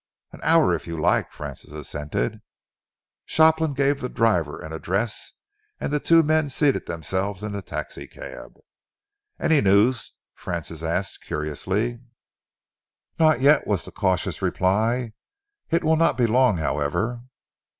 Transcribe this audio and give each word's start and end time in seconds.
"An 0.31 0.39
hour, 0.41 0.73
if 0.73 0.87
you 0.87 0.99
like," 0.99 1.31
Francis 1.31 1.69
assented. 1.71 2.41
Shopland 3.25 3.75
gave 3.75 4.01
the 4.01 4.09
driver 4.09 4.59
an 4.59 4.73
address 4.73 5.33
and 5.79 5.93
the 5.93 5.99
two 5.99 6.23
men 6.23 6.49
seated 6.49 6.87
themselves 6.87 7.43
in 7.43 7.51
the 7.51 7.61
taxicab. 7.61 8.55
"Any 9.39 9.61
news?" 9.61 10.13
Francis 10.33 10.81
asked 10.81 11.21
curiously. 11.21 11.99
"Not 13.19 13.41
yet," 13.41 13.67
was 13.67 13.85
the 13.85 13.91
cautious 13.91 14.41
reply. 14.41 15.13
"It 15.69 15.83
will 15.83 15.97
not 15.97 16.17
be 16.17 16.25
long, 16.25 16.57
however." 16.57 17.21